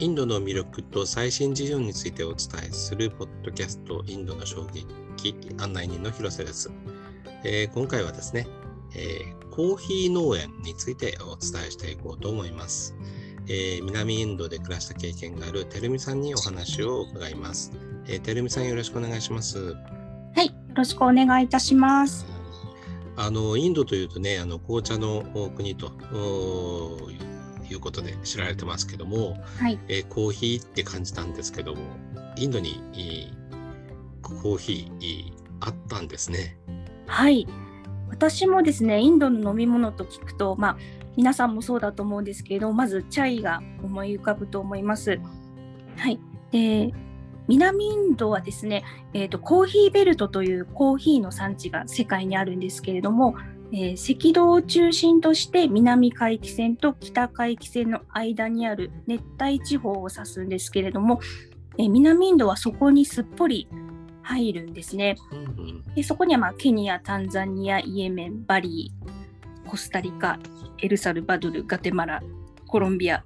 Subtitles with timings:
[0.00, 6.70] インドの魅力と最新事情についてお伝えするポッドキャストインドの衝撃案内人の広瀬です、
[7.44, 8.46] えー、今回はですね、
[8.96, 12.96] えー、コーヒー農園についてお伝えしていこうと思います、
[13.46, 17.70] えー、南インドで暮らした経験があるてるみさんにお話を伺います、
[18.06, 19.74] えー、てるみさんよろしくお願いします。
[20.34, 22.24] はいよろしくお願いいたします。
[23.16, 25.24] あのインドというとねあの紅茶の
[25.54, 25.88] 国と
[27.10, 27.29] いう
[27.78, 31.82] ことで知られてますけども、はい、えー、コーヒーって感じたんですけども
[32.36, 32.82] インドに
[34.22, 36.56] コーヒーあったんですね。
[37.06, 37.46] はい
[38.08, 40.78] 私もですねインドの飲み物と聞くとまあ
[41.16, 45.20] 皆さんもそうだと思うんですけどまずチャイが思い浮かぶと思います。
[45.96, 46.18] はい
[46.50, 46.92] で
[47.48, 53.34] 南インドはですね、えーとコーヒーベルトというコーヒーの産地が世界にあるんですけれども
[53.72, 61.20] えー、赤道を中心として南海域線と北海域線の間にある熱帯地方を指すんですけれども、
[61.78, 63.68] えー、南インドはそこにすっぽり
[64.22, 65.16] 入るんですね。
[65.94, 70.38] でそこには、まあ、ケニア、タンザニア、イエメン、バリー、コスタリカ、
[70.78, 72.22] エルサルバドル、ガテマラ、
[72.66, 73.24] コロンビア、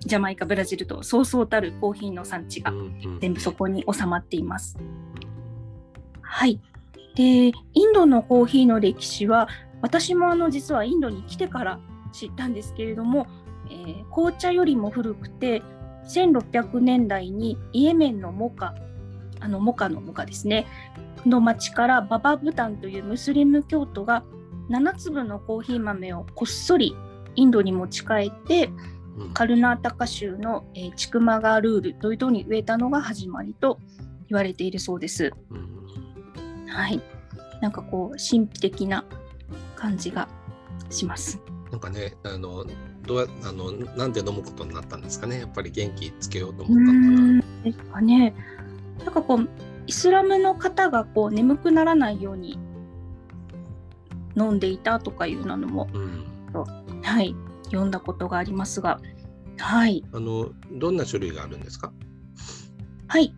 [0.00, 2.72] ジャマイカ、ブラジルとそうそうたるコーヒーの産地が
[3.20, 4.76] 全部そこに収まっています。
[6.22, 6.60] はい。
[7.14, 9.48] で、インドのコーヒーの歴史は
[9.82, 11.80] 私もあの実はインドに来てから
[12.12, 13.26] 知ったんですけれども、
[13.70, 15.62] えー、紅茶よりも古くて
[16.08, 18.74] 1600年代にイエメンのモカ
[19.40, 20.66] あのモカのモカですね。
[21.26, 24.24] の町からババブタンというムスリム教徒が
[24.70, 26.96] 7粒のコーヒー豆をこっそり
[27.34, 28.70] インドに持ち帰って
[29.34, 33.78] カルナータカ州の、えー、チクマガルールというとに植えたのが始まりと
[34.28, 35.32] 言われているそうです。
[36.68, 37.00] はい、
[37.60, 39.04] なんかこう神秘的な
[39.76, 40.28] 感じが
[40.90, 41.40] します。
[41.70, 42.64] なんかね、あの
[43.06, 45.40] どうあのなんで飲むことになったんですかね？
[45.40, 47.42] やっぱり元気つけようと思ったのかな。
[47.64, 48.34] ですかね。
[49.04, 49.48] なんかこう
[49.86, 52.58] イスラムの方がこう眠くならないように
[54.36, 56.24] 飲んでいたとかいうのも、うん、
[57.02, 57.36] はい
[57.66, 59.00] 読んだことがありますが、
[59.58, 60.04] はい。
[60.12, 61.92] あのどんな種類があるんですか？
[63.08, 63.34] はい。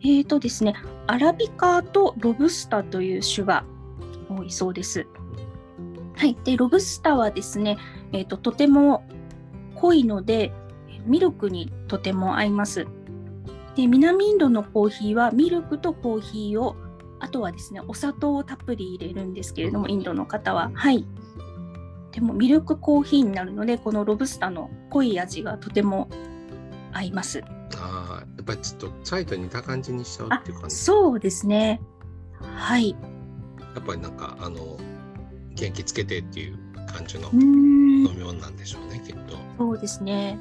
[0.00, 0.74] えーとですね、
[1.06, 3.64] アラビカとロブスターという種が
[4.28, 5.06] 多いそうです。
[6.22, 7.78] はい、でロブスターはですね、
[8.12, 9.04] えーと、とても
[9.74, 10.52] 濃いので
[11.04, 12.86] ミルクにとても合います。
[13.74, 16.76] で南インドのコーヒーはミルクとコーヒーを
[17.18, 20.70] あとはですねお砂糖をたっぷり入れるんですけれどもインドの方は。
[20.74, 21.04] はい。
[22.12, 26.08] でもミルクコーヒーになるのでこのロブスターの濃い味がとても
[26.92, 27.42] 合います。
[27.78, 30.76] ああやっぱりちょっとチャイと似た感じにしちゃうっていう感じ。
[30.76, 31.80] そうですね。
[32.40, 32.90] はい。
[33.74, 34.78] やっぱりなんかあの
[35.54, 39.36] 元気つけてっていう感じの飲み物なんでしょうねきっと。
[39.58, 40.38] そうですね。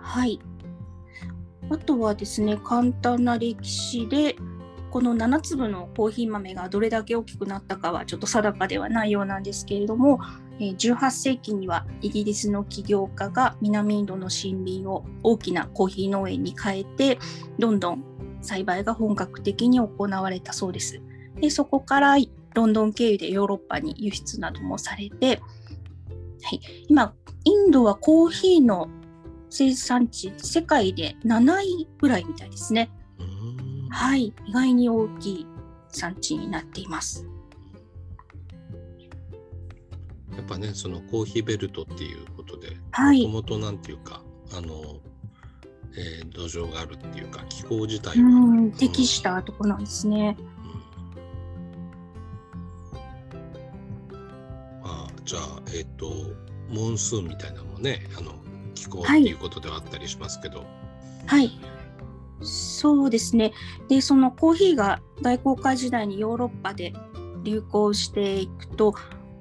[0.00, 0.40] はい。
[1.70, 4.36] あとはですね簡単な歴史で
[4.90, 10.20] この7粒のコーヒー豆がどれだけ大きくなったかはちょっと定かではないようなんですけれども
[10.58, 17.18] 18世紀にはイギリスの起業家が南インドの森林を大きなコーヒー農園に変えて
[17.58, 18.02] どんどん
[18.40, 21.02] 栽培が本格的に行われたそうです。
[21.40, 22.16] でそこから
[22.54, 25.40] ロンドン経由でヨーロッパに輸出などもされて、
[26.42, 27.14] はい、今
[27.44, 28.88] インドはコーヒーの
[29.50, 32.90] 生産地世界で7位ぐらいみたいですね。
[33.90, 35.46] はい、意外に大きい
[35.88, 37.26] 産地になっています。
[40.36, 44.22] やっぱね、そのコーヒーベルトっていうことで、もともとなんていうか、
[44.52, 45.00] あの、
[45.96, 48.70] えー、土壌があるっていうか、気候自体は。
[48.78, 50.36] 適したとこなんですね。
[50.38, 50.44] じ
[55.98, 56.10] と、
[56.70, 58.32] モンスーンみたいなのもね、あの
[58.74, 60.64] 気候っていうことではあったりしますけど。
[61.26, 61.50] はい、
[62.42, 63.52] そうですね。
[63.88, 66.92] で、そのコーヒーが大航海時代にヨーロッパで
[67.42, 68.94] 流行していくと、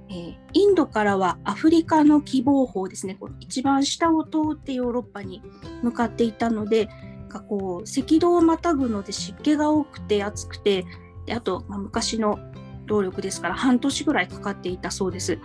[0.10, 5.42] えー、インドからはアフリカの希望法ですね、こ一番下を通ってヨーロッパに
[5.84, 6.90] 向かっていたので、
[7.28, 10.86] かこう赤道をまたぐので湿気が多くて暑くて、
[11.26, 12.40] であと、まあ、昔の
[12.86, 15.40] 動力ですから半年ぐらいかかっていたそうです。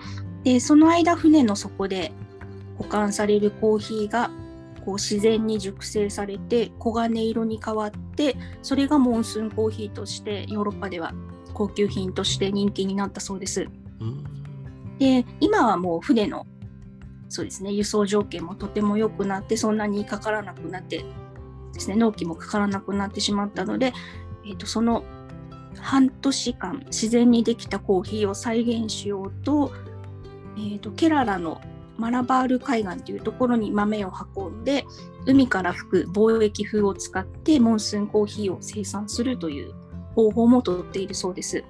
[0.45, 2.13] でその間船の底で
[2.79, 4.31] 保管されるコーヒーが
[4.85, 11.15] こう自然に熟成されて黄金色に変わってそれがモンスーンコーヒーとしてヨーロッパでは
[11.55, 13.69] 高級品として人気になったそうです。
[14.99, 16.47] で今はもう船の
[17.29, 21.05] そうですね輸送条件もとても良くなってそんなにかからなくなって
[21.73, 23.93] ですね納期もかからなくなってしまったので、
[24.45, 25.05] えーと、その
[25.81, 29.73] 半年間自然にできたコーヒーを再現しようと
[30.57, 31.61] えーと、ケララの
[31.99, 34.85] マラバール海岸というところに豆を運んで
[35.27, 39.73] 海から吹く貿易風を使ってモンスーンコーヒーを生産するという
[40.15, 41.65] 方法もとっているそうです。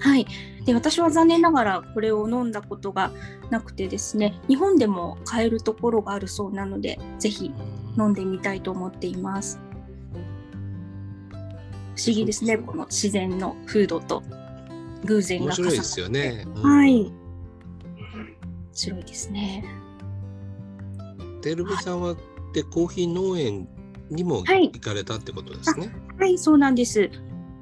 [0.00, 0.26] はい、
[0.64, 3.12] で私は残念ながらこれを飲んだことが
[3.50, 7.52] なくてですね日本でも買えるところがあるそうなのでぜひ
[7.96, 9.60] 飲んでみたいと思っています。
[11.94, 14.22] 不思議ですねこの自然の風土と
[15.04, 15.70] 偶然が重なって。
[15.70, 16.44] 面白いですよね。
[16.46, 17.02] うん、はい。
[17.02, 17.21] 面
[18.72, 19.64] 白いですね。
[21.42, 22.16] テルブさんは
[22.52, 23.68] でコーヒー農園
[24.10, 25.86] にも行かれたってことですね？
[26.18, 27.10] はい、はい、そうなんです。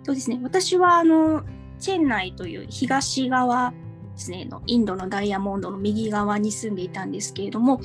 [0.04, 0.40] そうですね。
[0.42, 1.42] 私はあの
[1.78, 3.72] チェンナイという東側
[4.14, 7.80] ですねのインドのダイヤモンドの右側に住んでいたんですけれども、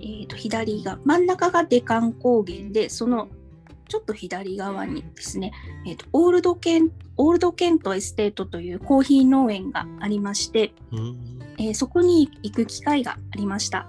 [0.00, 3.28] えー、と左が真ん中がデカン高原でその
[3.88, 5.52] ちょっと左側にですね、
[5.86, 13.88] えーと、オールドケンオールドケントエステートというコーヒー農園がありまして、うん、えー、そこに行く機会がありました。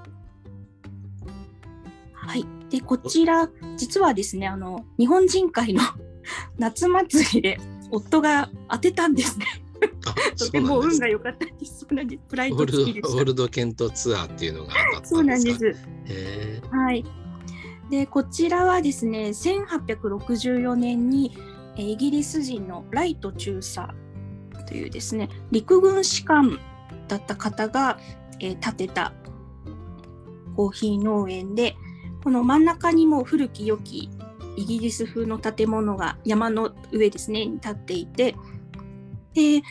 [2.13, 5.81] はい、でこちら実はですねあの日本人会の
[6.57, 7.57] 夏祭りで
[7.91, 9.45] 夫が当てたんですね。
[10.37, 11.79] とても運が良かったです。
[11.79, 12.21] そうなんです。
[12.27, 16.67] プライド付きでオールドケントツアーっていうのが当たったんですそうなんです。
[16.71, 17.05] はい。
[17.89, 21.37] でこちらはですね、1864年に
[21.81, 23.89] イギリス人のライト中佐
[24.67, 26.59] というですね、陸軍士官
[27.07, 27.99] だった方が、
[28.39, 29.13] えー、建てた
[30.55, 31.75] コーヒー農園で、
[32.23, 34.09] この真ん中にも古き良き
[34.57, 38.35] イギリス風の建物が山の上ですねに立っていて
[39.33, 39.61] で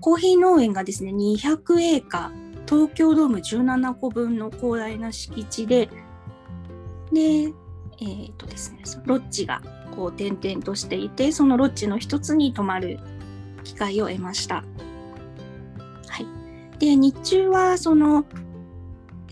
[0.00, 5.88] コーヒー農園がですね200エーカー東京ドーム17個分の広大な敷地で
[7.12, 9.62] でえ、ー、とですねロッジが
[9.96, 12.98] こう転々としていてそのロッジの一つに泊まる
[13.64, 14.64] 機会を得ました。
[16.08, 18.24] はい、で日中はその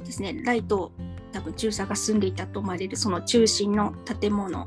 [0.04, 0.92] ですねライト
[1.32, 4.66] 多分中佐が住んでいたと思われるその中心の建物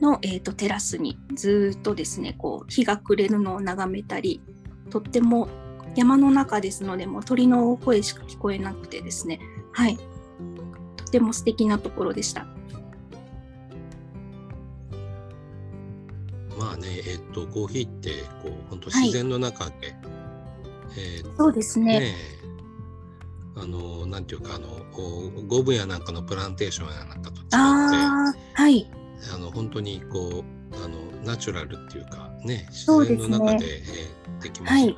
[0.00, 4.40] の、えーと、テラスにずっとですねこう日が暮れるのを眺めたり
[4.88, 5.48] とっても
[5.96, 9.40] 山の中ですのでもう鳥の声しか聞こえなくてですね
[9.72, 9.98] はい
[10.96, 12.46] とても素敵なところでした。
[16.80, 18.10] ねえっ、ー、とコーヒーって
[18.42, 19.80] こう本当自然の中で、はい、
[20.96, 22.00] えー、そうですね。
[22.00, 22.14] ね
[23.56, 24.68] あのなんていうかあの
[25.46, 28.90] ゴブやなんかのプランテーションやなんかと違ってあはい。
[29.34, 33.82] あの本当にこうあのナチュラルっていうかね自然の中でで,、
[34.40, 34.86] えできますよね。
[34.86, 34.96] はい、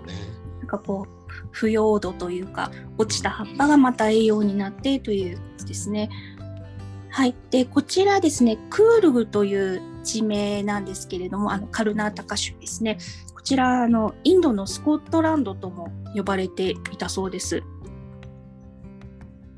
[0.61, 6.11] なんかこう腐葉土というか落ちた葉っぱがまた栄養になってというですね。
[7.12, 12.99] はい、でこちらですねクールグという地名なんですけれどもあのカルナータカ州ですね。
[13.35, 17.62] こちらあのインドのスコットランドとも呼ばれていたそうです。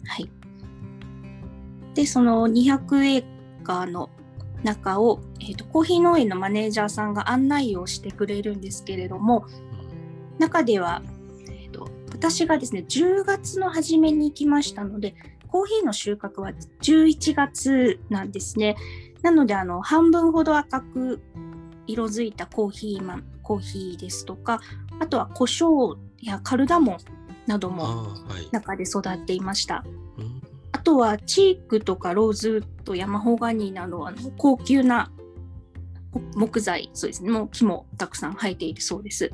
[0.06, 0.28] はい、
[1.94, 3.24] でその200エー
[3.62, 4.10] カーの
[4.64, 9.46] 中を、えーと、コーヒー農園のマネージャーさんが案内をしてくれるんですけれども
[10.38, 11.02] 中では、
[11.48, 15.14] えーと、私がですね10月の初めに行きましたので
[15.54, 16.50] コーヒーの収穫は
[16.82, 18.74] 11月なんですね。
[19.22, 21.22] なのであの半分ほど赤く
[21.86, 24.60] 色づいたコーヒーマンコーヒーですとか
[24.98, 26.98] あとは胡椒やカルダモン
[27.46, 28.08] なども
[28.50, 29.84] 中で育っていました。
[30.72, 35.12] あとはチークとかローズウッドやマホガニーなどあの高級な
[36.34, 39.30] 木材そうですねもう木もたくさん生えているそうです。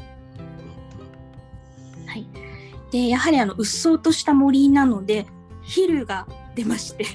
[2.06, 2.26] はい、
[2.90, 5.24] でやはりあのうっそうとした森なので
[5.70, 7.14] ヒルが出まして、はい、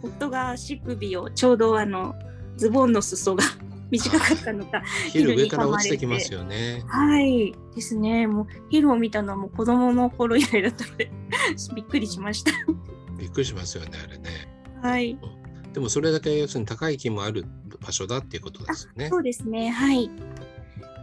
[0.00, 2.14] 夫が足首をちょうどあの
[2.56, 3.42] ズボンの裾が
[3.90, 6.84] 短かったのか、ヒル上から落ちてきますよね。
[6.86, 8.28] はいですね。
[8.28, 11.10] もうヒルを見たのはもう子供の頃以来だったので
[11.74, 12.52] びっくりしました。
[13.18, 14.30] びっくりしますよねあれね。
[14.80, 15.18] はい。
[15.72, 17.44] でもそれだけ要するに高い木もある
[17.84, 19.08] 場所だっていうことですよね。
[19.08, 19.70] そうですね。
[19.70, 20.08] はい。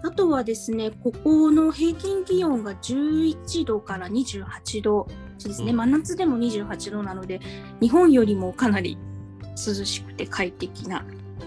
[0.04, 5.08] あとはですね、ここの平均気温が11度から28度
[5.46, 7.40] ですね、うん、真夏でも28度なので、
[7.82, 8.98] 日本よりもかなり
[9.42, 11.06] 涼しくて快適な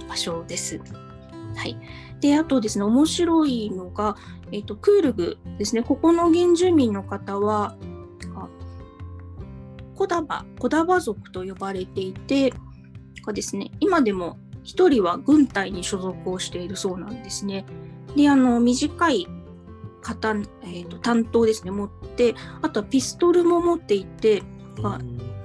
[0.08, 0.80] 場所です。
[1.56, 1.76] はい、
[2.20, 4.16] であとですね面白いのが、
[4.52, 7.76] えーと、クールグですねここの原住民の方は
[10.00, 12.54] コダバコダバ族と呼ばれていて
[13.26, 17.66] がですね今でも1人は軍隊に所属をしているそうなんですね。
[18.16, 19.26] であの短い
[20.02, 24.42] 型、えーと、担当ですね持ってあとはピストルも持っていて、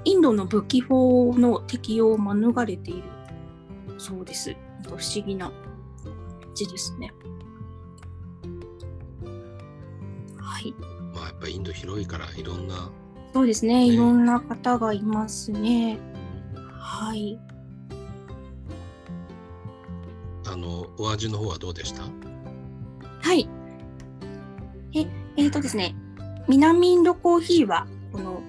[0.03, 3.03] インドの武器法の適用を免れている
[3.97, 4.55] そうです。
[4.85, 5.51] 不思議な
[6.53, 7.13] じですね。
[10.37, 10.73] はい。
[11.13, 12.91] まあやっぱインド広いからいろんな、
[13.33, 13.73] そうですね。
[13.73, 15.99] ねいろんな方がいますね。
[16.79, 17.39] はい。
[20.47, 22.03] あのお味の方はどうでした？
[22.03, 23.49] はい。
[24.95, 25.05] え、
[25.37, 25.95] えーとですね、
[26.47, 28.41] 南インドコーヒーは、この、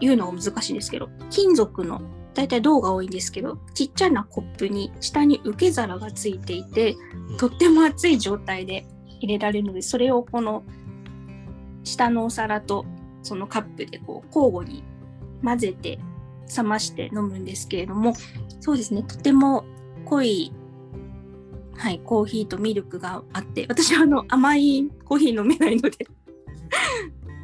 [0.00, 2.02] 言うのが難しいんですけど、金属の、
[2.34, 6.96] だいたい銅が多いんですけど、ちっちゃなコップに下に受け皿がついていて、
[7.38, 8.86] とっても熱い状態で
[9.20, 10.64] 入れられるので、それをこの
[11.84, 12.84] 下のお皿と
[13.22, 14.82] そのカップでこう交互に
[15.44, 15.98] 混ぜて
[16.56, 18.14] 冷まして飲むんですけれども、
[18.60, 19.64] そうですね、とても
[20.04, 20.52] 濃い、
[21.82, 26.06] はい、コーヒーとミルクがあって、私はあの甘いコーヒー飲めないので、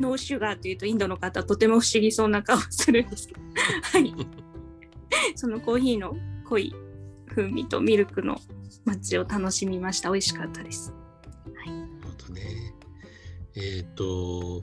[0.00, 3.40] ノーシュガーというとインドの方とても不思議そうな顔するんですけど、
[3.83, 4.14] はい、
[5.35, 6.16] そのコーヒーの
[6.49, 6.73] 濃い
[7.26, 8.38] 風味とミルクの
[8.85, 10.09] マッチを楽しみました。
[10.09, 10.95] 美味しかったです。
[11.52, 12.75] なるほどね。
[13.57, 14.62] えっ、と、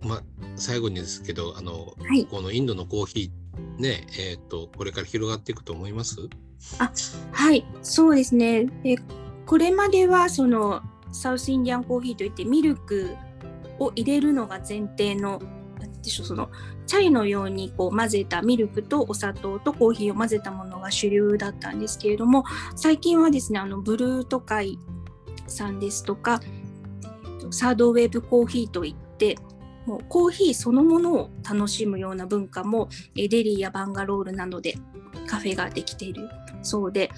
[0.00, 0.22] まあ、
[0.54, 6.14] 最後にですけど、あの、はいこのインドのコーヒー、ね、えっ、と、これから広がっていくと思います？
[6.78, 6.92] あ
[7.32, 8.66] はい、そうですね。
[8.82, 8.98] で
[9.46, 13.16] これまではそのサウスインディアンコーヒーといってミルク
[13.78, 15.40] を入れるのが前提の
[16.02, 16.50] でしょその
[16.86, 22.44] チャイのようにこう混ぜたミルクとお砂糖とコーヒーを混ぜたものが主流だったんですけれども
[22.76, 24.78] 最近はですねあのブルートカイ
[25.46, 26.40] さんですとか
[27.50, 29.36] サードウェーブコーヒーといって
[29.86, 34.74] もうコーヒーそのものを楽しむような文化もデリーやバンガロールなどで
[35.26, 36.28] カフェができている
[36.62, 37.10] そうで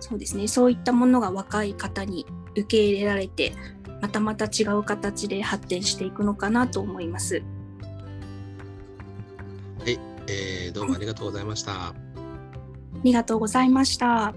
[0.00, 3.52] そうですねそういったものが若い方に受け入れられて
[4.00, 7.42] またまた違う形で発展していくのかなと思います。
[10.30, 11.88] えーどうもありがとうございました。
[11.88, 11.94] あ
[13.02, 14.34] りがとうございました。